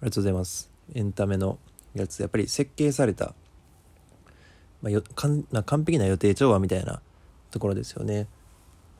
[0.00, 0.70] ありがとうございます。
[0.94, 1.58] エンタメの
[1.94, 2.20] やつ。
[2.20, 3.34] やっぱり設計された、
[4.82, 7.00] まあ、よかんな完璧な予定調和みたいな
[7.50, 8.28] ところですよね、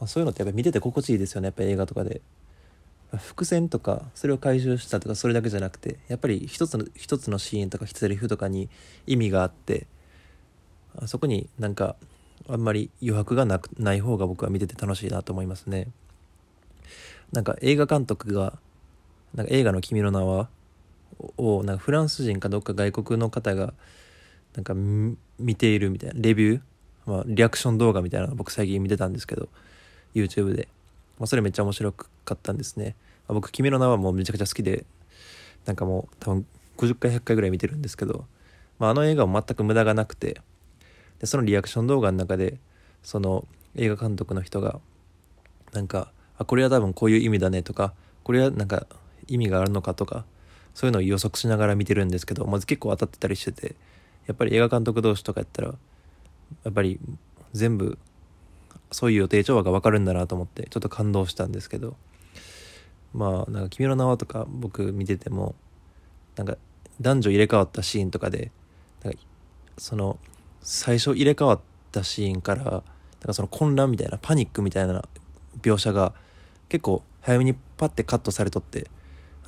[0.00, 1.46] まあ、そういうのってやっぱり見てて心地いいですよね。
[1.46, 2.20] やっぱり映画とかで。
[3.16, 8.68] 伏線とかそれを回収したとかそれだけじゃなくてやっぱり一つの一つのシーンとかセリフとかに
[9.06, 9.86] 意味があって
[10.94, 11.96] あそこになんか
[12.48, 15.88] あんまり余白がなくない方が僕は見てて楽しいなと思いますね。
[17.32, 18.58] なんか映画監督が
[19.34, 20.50] なんか映画の「君の名は」
[21.36, 23.74] をなんかフランス人かどっか外国の方が
[24.54, 24.74] なんか
[25.38, 26.60] 見ているみたいなレビュー、
[27.06, 29.48] まあ、リアクション動画みたいなの僕最近見てたんですけど
[30.14, 30.68] YouTube で、
[31.18, 32.96] まあ、それめっちゃ面白かったんですね、
[33.28, 34.84] まあ、僕「君の名は」もうめちゃくちゃ好きで
[35.66, 38.24] なんかもう多分50回100回ぐらい見てるんですけど、
[38.78, 40.40] まあ、あの映画も全く無駄がなくて
[41.20, 42.58] でそのリアクション動画の中で
[43.02, 43.46] その
[43.76, 44.80] 映画監督の人が
[45.72, 48.86] なんかあこれは多分こういう意味だねとかこれはなんか
[49.26, 50.24] 意味があるのかとか
[50.78, 53.74] そういうのを予測しながら見てるんですけどまず結構当たってたりしてて
[54.28, 55.74] やっぱり映画監督同士とかやったらや
[56.70, 57.00] っぱり
[57.52, 57.98] 全部
[58.92, 61.96] そういう予定調和が分かるんだなと思ってちょっと感動したんですけど
[63.12, 65.56] まあなんか「君の名は」とか僕見てても
[66.36, 66.56] なんか
[67.00, 68.52] 男女入れ替わったシーンとかで
[69.02, 69.18] なんか
[69.78, 70.16] その
[70.60, 72.82] 最初入れ替わったシーンからなん
[73.26, 75.08] かその混乱みたいなパニックみたいな
[75.60, 76.14] 描写が
[76.68, 78.88] 結構早めにパッてカットされとって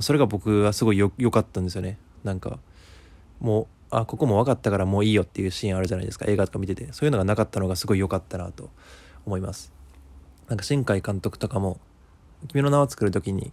[0.00, 1.98] それが僕はすごいよ良かったんですよね。
[2.24, 2.58] なんか
[3.40, 6.26] もうあここも分かったからもういいよっていうシーンあるじゃないですか。
[6.28, 6.92] 映画とか見てて。
[6.92, 8.70] そういうのがなかったのがすごい良かったなと
[9.26, 9.72] 思います。
[10.48, 11.80] なんか新海監督とかも
[12.48, 13.52] 「君の名を作る時に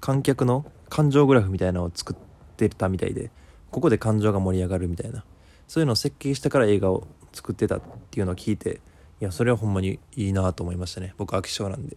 [0.00, 2.16] 観客の感情グラフみたいなのを作っ
[2.56, 3.30] てたみたいで
[3.70, 5.24] ここで感情が盛り上がるみたいな。
[5.66, 8.80] そういうのを設計してから映画を作ってたっていうのを聞いて
[9.20, 11.12] いやそれはほんまにいいなと思いましたね。
[11.18, 11.96] 僕飽き性なんで。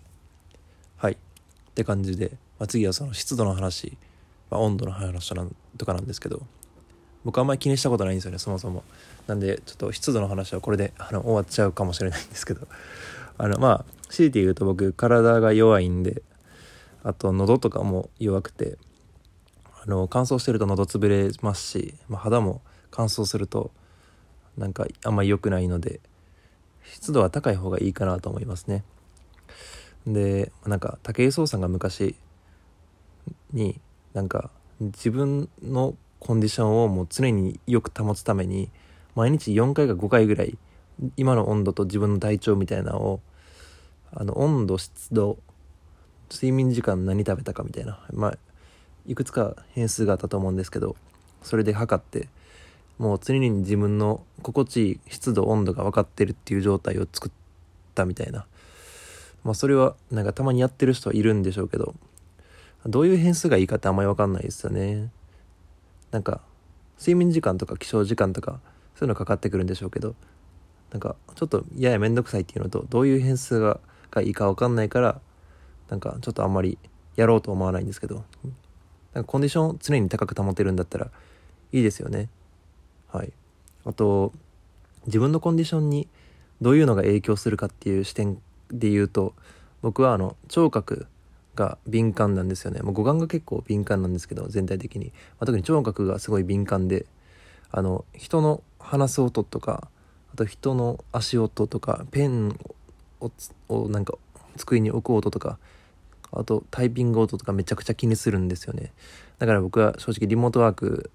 [0.98, 1.14] はい。
[1.14, 1.18] っ
[1.74, 2.32] て感じで、
[2.62, 3.98] まあ、次はその湿度の話、
[4.52, 6.44] まあ、温度の話なんとかなんですけど
[7.26, 8.84] 僕あんまり気にしたことないんですよねそもそも。
[9.26, 12.68] なんでちょっと湿度の話はこれであの終わっちゃうかもしれないんですけど。
[13.40, 16.22] あのまあ強いて言うと僕体が弱いんで
[17.04, 18.78] あと喉とかも弱くて
[19.84, 22.62] あの乾燥してると喉潰れますし、まあ、肌も
[22.92, 23.72] 乾燥すると
[24.56, 26.00] なんかあんまり良くないので
[26.84, 28.84] 湿度は高い方がいいかなと思いますね。
[30.06, 32.16] でなんか武井壮さんが昔
[33.54, 33.80] に
[34.14, 34.50] なんか
[34.80, 38.70] 自分のコンディションをもう常によく保つために
[39.16, 40.58] 毎日4回か5回ぐらい
[41.18, 43.20] 今の温度と自分の体調みたいなのを
[44.14, 45.38] あの温度湿度
[46.32, 48.38] 睡眠時間何食べたかみたいなまあ
[49.08, 50.96] いくつか変数があったと思うんですけど
[51.44, 52.28] それで測って
[53.00, 57.32] もう常に自分の心地いい湿度温度が分かってるっていう状態を作っ
[57.96, 58.46] たみたいな。
[59.44, 61.96] まあそれはなんかたまにやってる人はいるんでしょうけど
[62.86, 65.12] どういう変数がいいかってあんまり分かんないですよね。
[66.12, 66.42] なんか
[67.00, 68.60] 睡眠時間とか起床時間とか
[68.96, 70.16] そういうのかかってくるんでしょうけど
[70.92, 73.80] なんかちょっとやや面倒くさいっていうのとどういう変数が
[74.12, 75.22] がいいか分かんないから
[75.90, 76.78] なんかちょっとあんまり
[77.16, 78.24] やろうと思わないんですけど
[79.14, 81.10] なんかコンディション常に高く保てるんだったら
[81.72, 82.30] いいですよね。
[83.10, 83.32] はい。
[83.86, 84.34] あと
[85.06, 86.08] 自分のコンディションに
[86.62, 89.34] どういうのが影響するかっていう視点で言うと
[89.82, 91.08] 僕はあの聴覚
[91.56, 92.82] が敏感なんですよね。
[92.82, 97.06] もう五感が結構敏感なんですけど全体的に、まあ、特に聴覚がすごい敏感で
[97.72, 99.90] あの人の話す音とか
[100.34, 102.58] あと人の足音とかペン
[103.20, 103.32] を
[103.70, 104.16] をなんか
[104.58, 105.60] 机に置く音とか
[106.32, 108.94] あとタイピング音とかめちゃくちゃ気にするんですよね。
[109.38, 111.12] だから僕は正直リモートワーク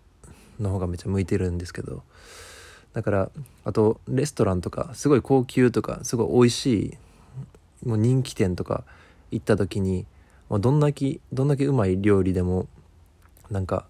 [0.61, 2.03] の方がめっちゃ向いてるんですけど
[2.93, 3.31] だから
[3.65, 6.67] あとレストランとかすごい高級とかすごい美味し
[7.85, 8.85] いもう人気店とか
[9.31, 10.07] 行った時に
[10.49, 12.69] まあ、どんだけどんだけうまい料理でも
[13.51, 13.87] なんか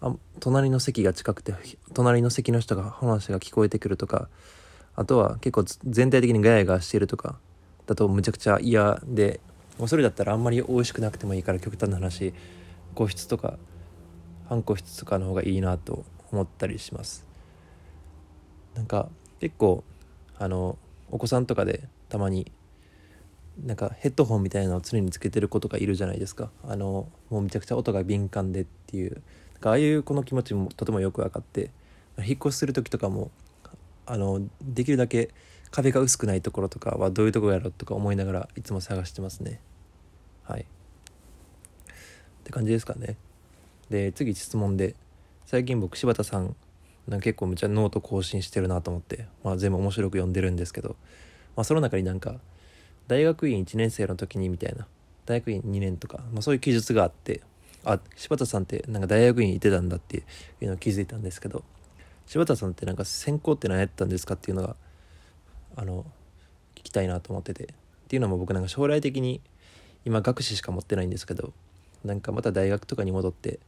[0.00, 1.54] あ隣の席が近くて
[1.94, 4.28] 隣の席の人が話が聞こえてくるとか
[4.96, 7.38] あとは結構全体的にガヤガヤしてるとか
[7.86, 9.40] だとむちゃくちゃ嫌で
[9.78, 12.34] もうそれだったらあんまり美味しくなくてもいいから極端な話
[12.94, 13.58] 個室とか
[14.48, 17.26] 半個室とかの方がいいなと思ったりします。
[18.74, 19.08] なんか
[19.40, 19.84] 結構
[20.38, 20.78] あの
[21.10, 22.50] お子さんとかでたまに
[23.64, 26.50] なんかヘッドホンみたいなのを常につけてる子とかいるじゃないですか。
[26.66, 29.22] あのもうめちゃくちゃ音が敏感でっていう。
[29.54, 31.70] なんかああいう子の気持ちもとてもよく分かって。
[32.18, 33.30] 引っ越しする時とかも
[34.06, 35.30] あのできるだけ
[35.70, 39.60] 壁が薄くないところとかはどういうところやろうとか思いながらいつも探してますね。
[40.42, 40.62] はい。
[40.62, 40.64] っ
[42.44, 43.16] て感じですかね。
[43.90, 44.94] で次質問で
[45.46, 46.56] 最近僕柴田さん
[47.06, 50.90] なんか結構めっちゃノート更新してるなと思って、まあ、全部面白く読んでるんですけど、
[51.56, 52.36] まあ、その中になんか
[53.08, 54.86] 大学院1年生の時にみたいな。
[55.26, 57.42] 大学院2年とか、まあ、そういう記述があって。
[57.84, 60.18] あ柴田さんってなんか大学院行ってたんだって
[60.60, 61.64] いうのを気づいたんですけど。
[62.26, 64.76] 柴田さんってなんか専攻って何やったんですかっていうのが
[65.76, 66.04] あの
[66.74, 67.64] 聞きたいなと思ってて。
[67.64, 67.66] っ
[68.08, 69.40] ていうのも僕なんか将来的に
[70.04, 71.52] 今学士しか持ってないんですけど。
[72.04, 73.58] なんかまた大学とかに戻って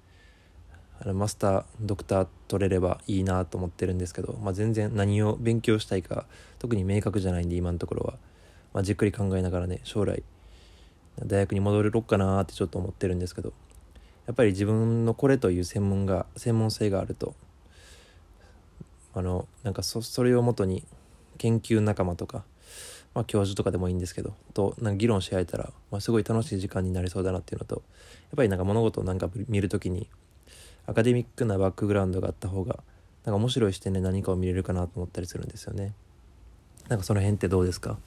[1.01, 6.27] あのマスタードクター取れればいいなと思ってるんですけど、まあ、全然何を勉強したいか
[6.59, 8.15] 特に明確じゃないんで今のところは、
[8.73, 10.23] まあ、じっくり考えながらね将来
[11.27, 13.53] 大学に戻れろっかなってちょっと思ってるんですけど
[14.27, 17.35] やっぱり自分のこれという専門が専門性があると
[19.15, 20.85] あのなんかそそれをもとに
[21.39, 22.45] 研究仲間とか、
[23.15, 27.83] まあ、教授とかでもいいんですけどとなんか議論し合えたら、まあ、すごい楽しい時間になりそうだなっていうのとやっ
[28.37, 30.07] ぱりなんか物事をなんか見る時に
[30.87, 32.79] アカデミックなバックグラウンドがあった方が
[33.25, 35.93] なんか面白い視点で何かを見れるかなと思ったりするんですよね。
[36.89, 37.99] なんかその辺ってどうですか？